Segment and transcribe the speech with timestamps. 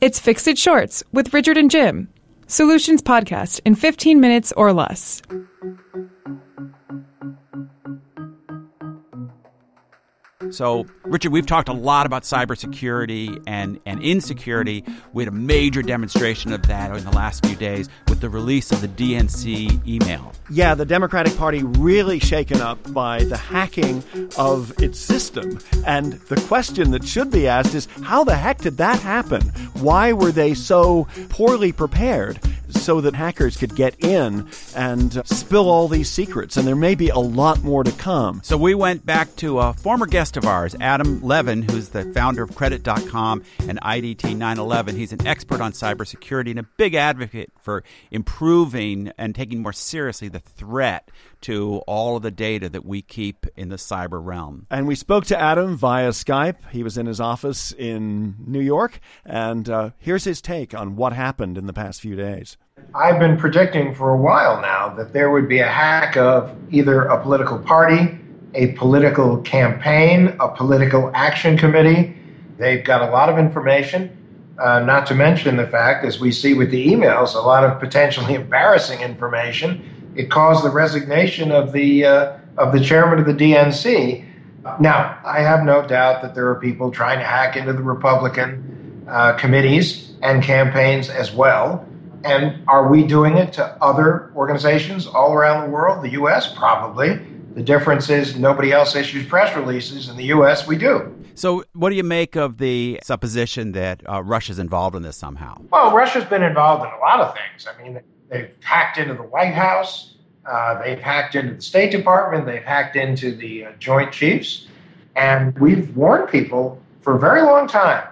[0.00, 2.08] It's Fix It Shorts with Richard and Jim.
[2.46, 5.22] Solutions podcast in 15 minutes or less.
[10.50, 14.84] So, Richard, we've talked a lot about cybersecurity and, and insecurity.
[15.12, 18.72] We had a major demonstration of that in the last few days with the release
[18.72, 20.32] of the DNC email.
[20.50, 24.02] Yeah, the Democratic Party really shaken up by the hacking
[24.38, 25.58] of its system.
[25.86, 29.42] And the question that should be asked is how the heck did that happen?
[29.74, 32.40] Why were they so poorly prepared?
[32.70, 36.56] So that hackers could get in and spill all these secrets.
[36.56, 38.40] And there may be a lot more to come.
[38.42, 42.42] So we went back to a former guest of ours, Adam Levin, who's the founder
[42.42, 44.96] of Credit.com and IDT 911.
[44.96, 50.28] He's an expert on cybersecurity and a big advocate for improving and taking more seriously
[50.28, 51.10] the threat
[51.42, 54.66] to all of the data that we keep in the cyber realm.
[54.70, 56.56] And we spoke to Adam via Skype.
[56.70, 59.00] He was in his office in New York.
[59.24, 62.55] And uh, here's his take on what happened in the past few days.
[62.94, 67.02] I've been predicting for a while now that there would be a hack of either
[67.02, 68.18] a political party,
[68.54, 72.16] a political campaign, a political action committee.
[72.58, 74.12] They've got a lot of information.
[74.58, 77.78] Uh, not to mention the fact, as we see with the emails, a lot of
[77.78, 83.34] potentially embarrassing information it caused the resignation of the uh, of the chairman of the
[83.34, 84.24] DNC.
[84.80, 89.04] Now, I have no doubt that there are people trying to hack into the Republican
[89.06, 91.86] uh, committees and campaigns as well.
[92.26, 96.04] And are we doing it to other organizations all around the world?
[96.04, 96.52] The U.S.
[96.54, 97.20] probably.
[97.54, 100.08] The difference is nobody else issues press releases.
[100.08, 101.12] In the U.S., we do.
[101.34, 105.60] So, what do you make of the supposition that uh, Russia's involved in this somehow?
[105.70, 107.66] Well, Russia's been involved in a lot of things.
[107.66, 110.14] I mean, They've hacked into the White House.
[110.44, 112.46] Uh, they've hacked into the State Department.
[112.46, 114.68] They've hacked into the uh, Joint Chiefs.
[115.14, 118.06] And we've warned people for a very long time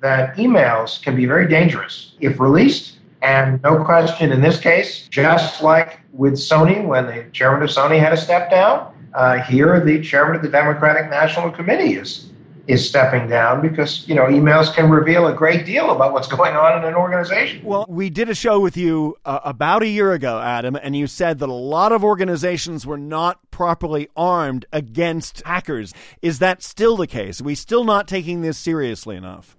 [0.00, 2.93] that emails can be very dangerous if released.
[3.24, 7.98] And no question in this case, just like with Sony, when the chairman of Sony
[7.98, 12.30] had to step down, uh, here the chairman of the Democratic National Committee is
[12.66, 16.54] is stepping down because you know emails can reveal a great deal about what's going
[16.54, 17.64] on in an organization.
[17.64, 21.06] Well, we did a show with you uh, about a year ago, Adam, and you
[21.06, 25.94] said that a lot of organizations were not properly armed against hackers.
[26.20, 27.40] Is that still the case?
[27.40, 29.56] Are we still not taking this seriously enough?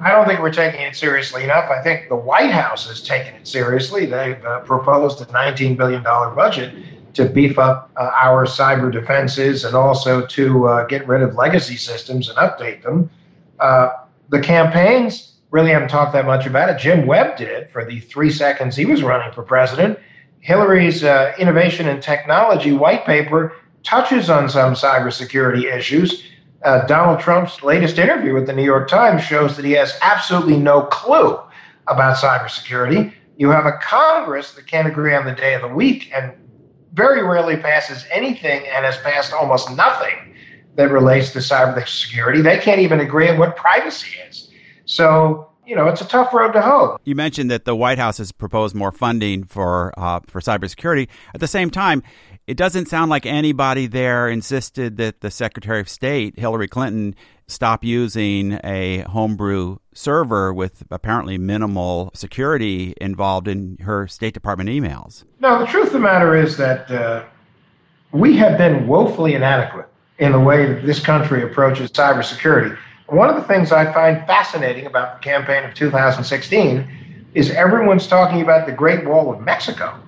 [0.00, 1.70] I don't think we're taking it seriously enough.
[1.70, 4.06] I think the White House is taking it seriously.
[4.06, 6.74] They've uh, proposed a $19 billion budget
[7.14, 11.76] to beef up uh, our cyber defenses and also to uh, get rid of legacy
[11.76, 13.10] systems and update them.
[13.58, 13.88] Uh,
[14.28, 16.78] the campaigns really haven't talked that much about it.
[16.78, 19.98] Jim Webb did for the three seconds he was running for president.
[20.40, 26.24] Hillary's uh, innovation and technology white paper touches on some cybersecurity issues.
[26.66, 30.56] Uh, Donald Trump's latest interview with the New York Times shows that he has absolutely
[30.56, 31.38] no clue
[31.86, 33.12] about cybersecurity.
[33.36, 36.32] You have a Congress that can't agree on the day of the week and
[36.92, 40.34] very rarely passes anything and has passed almost nothing
[40.74, 42.42] that relates to cybersecurity.
[42.42, 44.50] They can't even agree on what privacy is.
[44.86, 46.98] So, you know, it's a tough road to hoe.
[47.04, 51.06] You mentioned that the White House has proposed more funding for uh, for cybersecurity.
[51.32, 52.02] At the same time,
[52.46, 57.16] it doesn't sound like anybody there insisted that the Secretary of State, Hillary Clinton,
[57.48, 65.24] stop using a homebrew server with apparently minimal security involved in her State Department emails.
[65.40, 67.24] No, the truth of the matter is that uh,
[68.12, 69.88] we have been woefully inadequate
[70.18, 72.76] in the way that this country approaches cybersecurity.
[73.08, 78.40] One of the things I find fascinating about the campaign of 2016 is everyone's talking
[78.40, 80.00] about the Great Wall of Mexico.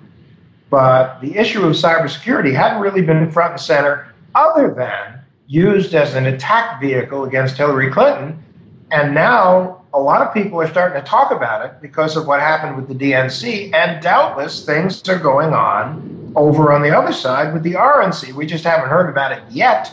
[0.71, 6.15] But the issue of cybersecurity hadn't really been front and center, other than used as
[6.15, 8.43] an attack vehicle against Hillary Clinton.
[8.91, 12.41] And now a lot of people are starting to talk about it because of what
[12.41, 13.73] happened with the DNC.
[13.75, 18.35] And doubtless things are going on over on the other side with the RNC.
[18.35, 19.91] We just haven't heard about it yet.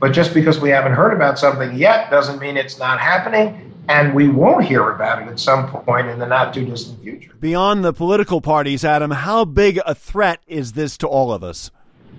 [0.00, 4.14] But just because we haven't heard about something yet doesn't mean it's not happening and
[4.14, 7.32] we won't hear about it at some point in the not too distant future.
[7.40, 11.70] Beyond the political parties, Adam, how big a threat is this to all of us?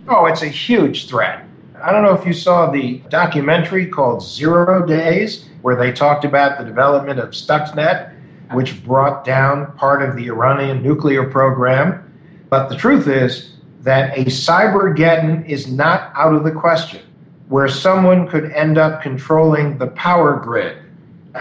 [0.08, 1.44] Oh, it's a huge threat.
[1.81, 6.58] I don't know if you saw the documentary called Zero Days, where they talked about
[6.58, 8.14] the development of Stuxnet,
[8.54, 12.04] which brought down part of the Iranian nuclear program.
[12.50, 17.02] But the truth is that a cybergeddon is not out of the question,
[17.50, 20.78] where someone could end up controlling the power grid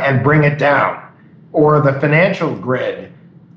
[0.00, 1.02] and bring it down,
[1.52, 3.12] or the financial grid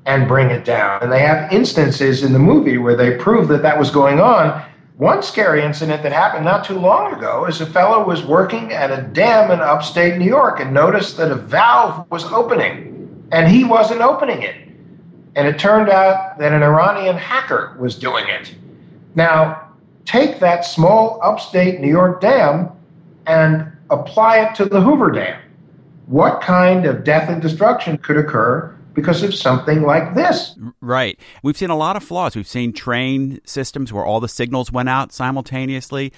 [0.06, 1.02] and bring it down.
[1.02, 4.64] And they have instances in the movie where they prove that that was going on.
[4.96, 8.90] One scary incident that happened not too long ago is a fellow was working at
[8.90, 13.64] a dam in upstate New York and noticed that a valve was opening, and he
[13.64, 14.56] wasn't opening it.
[15.36, 18.54] And it turned out that an Iranian hacker was doing it.
[19.14, 19.70] Now,
[20.04, 22.68] take that small upstate New York dam
[23.26, 25.40] and apply it to the Hoover Dam
[26.10, 30.56] what kind of death and destruction could occur because of something like this.
[30.80, 31.16] Right.
[31.44, 32.34] We've seen a lot of flaws.
[32.34, 36.12] We've seen train systems where all the signals went out simultaneously,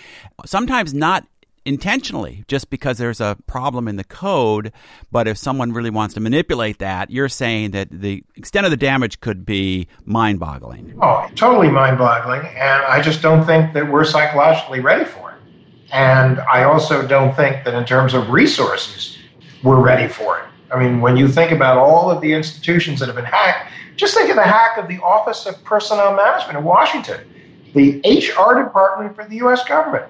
[0.46, 1.26] sometimes not
[1.66, 4.72] intentionally, just because there's a problem in the code.
[5.12, 8.78] But if someone really wants to manipulate that, you're saying that the extent of the
[8.78, 10.98] damage could be mind boggling.
[11.02, 12.40] Oh, totally mind boggling.
[12.46, 15.36] And I just don't think that we're psychologically ready for it.
[15.92, 19.18] And I also don't think that in terms of resources,
[19.62, 20.44] we're ready for it.
[20.73, 24.14] I mean, when you think about all of the institutions that have been hacked, just
[24.14, 27.20] think of the hack of the Office of Personnel Management in Washington,
[27.75, 30.06] the HR department for the US government.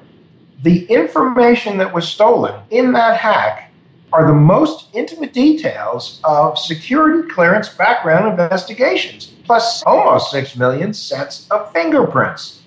[0.62, 3.72] The information that was stolen in that hack
[4.12, 11.48] are the most intimate details of security clearance background investigations, plus almost 6 million sets
[11.50, 12.62] of fingerprints,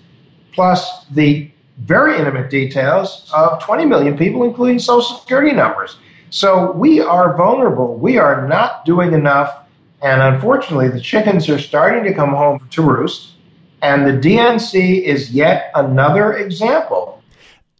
[0.51, 1.49] plus the
[1.79, 5.97] very intimate details of 20 million people, including social security numbers.
[6.29, 7.95] So we are vulnerable.
[7.97, 9.57] We are not doing enough.
[10.01, 13.31] And unfortunately, the chickens are starting to come home to roost.
[13.81, 17.21] And the DNC is yet another example.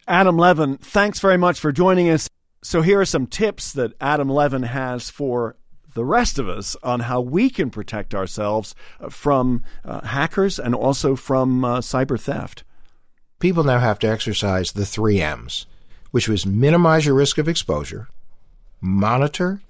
[0.08, 2.30] Adam Levin, thanks very much for joining us.
[2.62, 5.56] So, here are some tips that Adam Levin has for
[5.96, 8.76] the rest of us on how we can protect ourselves
[9.10, 12.64] from uh, hackers and also from uh, cyber theft.
[13.40, 15.66] People now have to exercise the three M's,
[16.12, 18.10] which was minimize your risk of exposure,
[18.82, 19.62] monitor,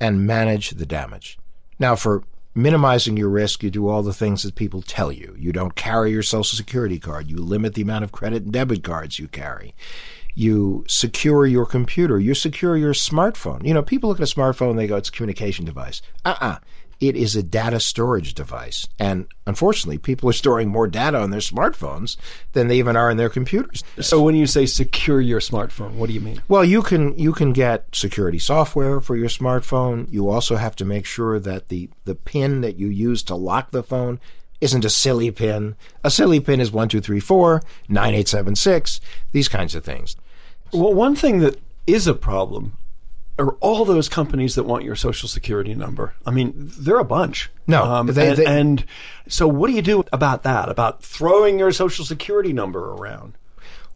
[0.00, 1.38] and manage the damage.
[1.78, 2.24] Now, for
[2.54, 5.34] minimizing your risk, you do all the things that people tell you.
[5.38, 7.30] You don't carry your social security card.
[7.30, 9.74] You limit the amount of credit and debit cards you carry.
[10.34, 12.18] You secure your computer.
[12.18, 13.64] You secure your smartphone.
[13.66, 16.02] You know, people look at a smartphone, they go, it's a communication device.
[16.24, 16.46] Uh uh-uh.
[16.46, 16.58] uh
[17.00, 18.86] it is a data storage device.
[18.98, 22.16] And unfortunately, people are storing more data on their smartphones
[22.52, 23.82] than they even are in their computers.
[24.00, 26.42] So when you say secure your smartphone, what do you mean?
[26.48, 30.12] Well, you can you can get security software for your smartphone.
[30.12, 33.70] You also have to make sure that the the pin that you use to lock
[33.70, 34.20] the phone
[34.60, 35.74] isn't a silly pin.
[36.04, 39.00] A silly pin is 1234, 9876,
[39.32, 40.16] these kinds of things.
[40.72, 42.76] Well, one thing that is a problem
[43.40, 46.14] are all those companies that want your social security number.
[46.26, 47.50] I mean, they're a bunch.
[47.66, 48.84] No, um, they, and, they, and,
[49.28, 50.68] so what do you do about that?
[50.68, 53.34] About throwing your social security number around?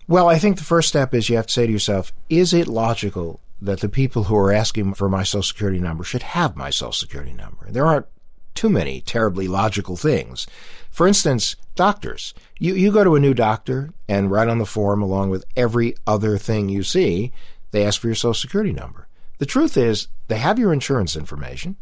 [0.07, 2.69] Well, I think the first step is you have to say to yourself: Is it
[2.69, 6.71] logical that the people who are asking for my social security number should have my
[6.71, 7.71] social security number?
[7.71, 8.07] There aren't
[8.55, 10.47] too many terribly logical things.
[10.91, 12.35] For instance, doctors.
[12.59, 15.97] You you go to a new doctor and write on the form along with every
[16.07, 17.33] other thing you see,
[17.73, 19.09] they ask for your social security number.
[19.39, 21.77] The truth is, they have your insurance information,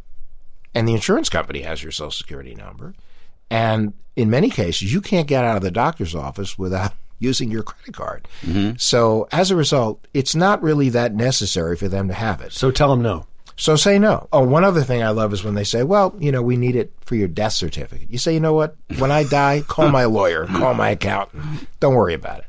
[0.74, 2.94] and the insurance company has your social security number.
[3.50, 7.62] And in many cases, you can't get out of the doctor's office without using your
[7.62, 8.26] credit card.
[8.42, 8.76] Mm-hmm.
[8.78, 12.52] So as a result, it's not really that necessary for them to have it.
[12.52, 13.26] So tell them no.
[13.56, 14.28] So say no.
[14.32, 16.74] Oh, one other thing I love is when they say, well, you know, we need
[16.74, 18.10] it for your death certificate.
[18.10, 18.76] You say, you know what?
[18.98, 21.68] When I die, call my lawyer, call my accountant.
[21.78, 22.46] Don't worry about it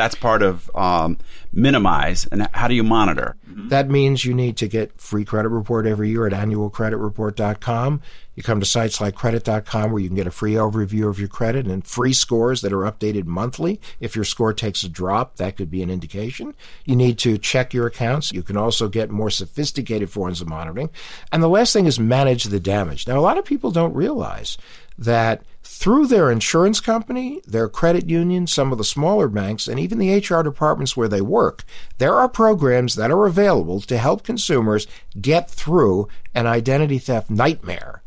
[0.00, 1.18] that's part of um,
[1.52, 2.26] minimize.
[2.32, 3.36] And how do you monitor?
[3.46, 8.00] That means you need to get free credit report every year at annualcreditreport.com.
[8.34, 11.28] You come to sites like credit.com where you can get a free overview of your
[11.28, 13.78] credit and free scores that are updated monthly.
[14.00, 16.54] If your score takes a drop, that could be an indication.
[16.86, 18.32] You need to check your accounts.
[18.32, 20.88] You can also get more sophisticated forms of monitoring.
[21.30, 23.06] And the last thing is manage the damage.
[23.06, 24.56] Now, a lot of people don't realize
[25.00, 29.98] that through their insurance company, their credit union, some of the smaller banks, and even
[29.98, 31.64] the HR departments where they work.
[31.98, 34.86] There are programs that are available to help consumers
[35.18, 38.02] get through an identity theft nightmare,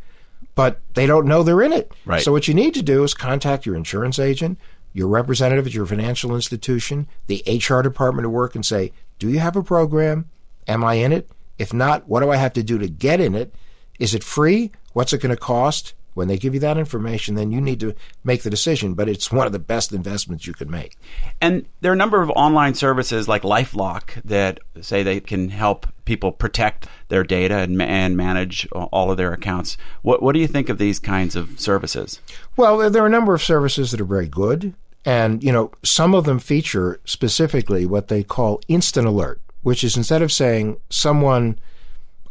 [0.53, 1.91] but they don't know they're in it.
[2.05, 2.21] Right.
[2.21, 4.59] So what you need to do is contact your insurance agent,
[4.93, 9.39] your representative at your financial institution, the HR department at work and say, do you
[9.39, 10.29] have a program?
[10.67, 11.27] Am I in it?
[11.57, 13.53] If not, what do I have to do to get in it?
[13.99, 14.71] Is it free?
[14.93, 15.95] What's it going to cost?
[16.13, 18.93] When they give you that information, then you need to make the decision.
[18.93, 20.97] But it's one of the best investments you can make.
[21.41, 25.87] And there are a number of online services like LifeLock that say they can help
[26.05, 29.77] people protect their data and, and manage all of their accounts.
[30.01, 32.19] What, what do you think of these kinds of services?
[32.57, 34.73] Well, there are a number of services that are very good.
[35.05, 39.97] And, you know, some of them feature specifically what they call instant alert, which is
[39.97, 41.59] instead of saying someone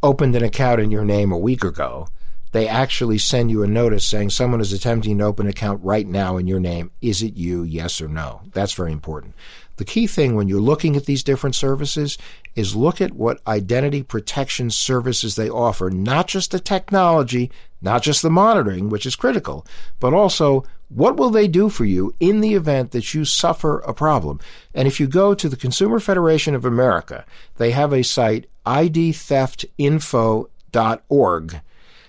[0.02, 2.08] opened an account in your name a week ago,
[2.52, 6.06] they actually send you a notice saying someone is attempting to open an account right
[6.06, 6.92] now in your name.
[7.00, 7.62] Is it you?
[7.62, 8.42] Yes or no?
[8.52, 9.34] That's very important.
[9.76, 12.18] The key thing when you're looking at these different services
[12.54, 18.20] is look at what identity protection services they offer, not just the technology, not just
[18.20, 19.66] the monitoring, which is critical,
[19.98, 23.94] but also what will they do for you in the event that you suffer a
[23.94, 24.38] problem?
[24.74, 27.24] And if you go to the Consumer Federation of America,
[27.56, 31.60] they have a site, idtheftinfo.org.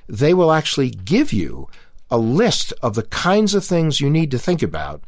[0.08, 1.70] They will actually give you
[2.12, 5.04] a list of the kinds of things you need to think about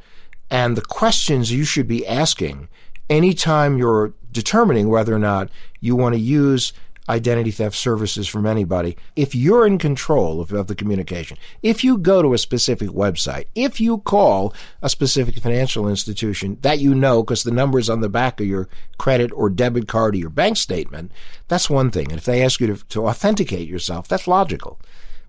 [0.49, 2.67] and the questions you should be asking
[3.09, 5.49] anytime you're determining whether or not
[5.79, 6.73] you want to use
[7.07, 8.97] identity theft services from anybody.
[9.15, 13.45] If you're in control of, of, the communication, if you go to a specific website,
[13.53, 18.09] if you call a specific financial institution that you know because the number's on the
[18.09, 21.11] back of your credit or debit card or your bank statement,
[21.47, 22.09] that's one thing.
[22.09, 24.79] And if they ask you to, to authenticate yourself, that's logical.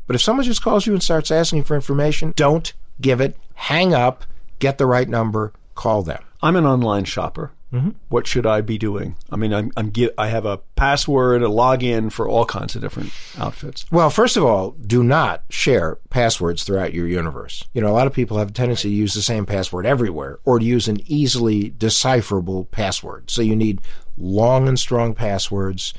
[0.07, 3.93] But if someone just calls you and starts asking for information, don't give it, hang
[3.93, 4.25] up,
[4.59, 6.23] get the right number, call them.
[6.43, 7.53] I'm an online shopper.
[7.77, 7.91] Mm-hmm.
[8.09, 9.17] What should I be doing?
[9.31, 13.13] I mean, I'm, I'm I have a password, a login for all kinds of different
[13.39, 13.85] outfits.
[13.93, 17.65] Well, first of all, do not share passwords throughout your universe.
[17.75, 20.39] You know, a lot of people have a tendency to use the same password everywhere
[20.45, 23.31] or to use an easily decipherable password.
[23.31, 23.83] So you need
[24.17, 25.93] long and strong passwords,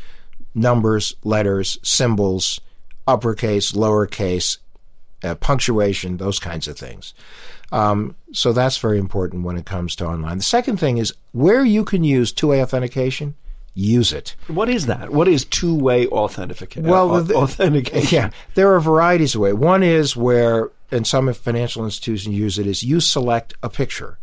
[0.55, 2.59] numbers, letters, symbols,
[3.05, 4.57] uppercase, lowercase,
[5.23, 7.13] uh, punctuation, those kinds of things.
[7.71, 10.37] Um, so that's very important when it comes to online.
[10.37, 13.35] The second thing is where you can use two way authentication,
[13.73, 14.35] use it.
[14.47, 15.11] What is that?
[15.11, 16.89] What is two way authentication?
[16.89, 18.15] Well, the, authentication.
[18.15, 19.53] Yeah, there are varieties of way.
[19.53, 24.17] One is where, and some financial institutions use it, is you select a picture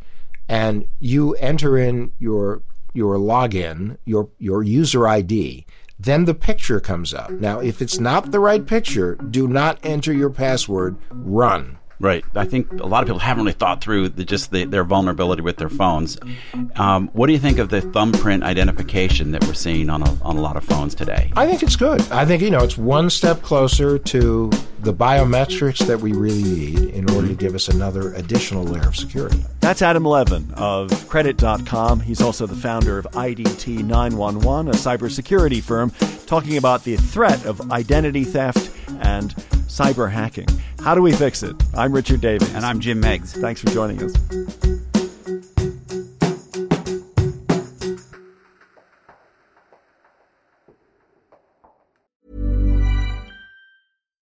[0.49, 2.63] and you enter in your
[2.95, 5.67] your login, your your user ID.
[6.05, 7.31] Then the picture comes up.
[7.31, 10.97] Now, if it's not the right picture, do not enter your password.
[11.11, 11.79] Run.
[12.01, 12.25] Right.
[12.35, 15.43] I think a lot of people haven't really thought through the, just the, their vulnerability
[15.43, 16.19] with their phones.
[16.77, 20.37] Um, what do you think of the thumbprint identification that we're seeing on a, on
[20.37, 21.31] a lot of phones today?
[21.37, 22.01] I think it's good.
[22.11, 26.79] I think, you know, it's one step closer to the biometrics that we really need
[26.91, 29.43] in order to give us another additional layer of security.
[29.61, 32.01] That's Adam Levin of Credit.com.
[32.01, 35.91] He's also the founder of IDT 911, a cybersecurity firm,
[36.27, 38.71] talking about the threat of identity theft
[39.01, 39.35] and
[39.69, 40.47] cyber hacking.
[40.85, 41.57] How do we fix it?
[41.75, 42.55] I'm Richard Davies.
[42.55, 43.33] And I'm Jim Meigs.
[43.33, 44.13] Thanks for joining us.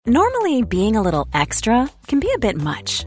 [0.04, 3.06] Normally, being a little extra can be a bit much.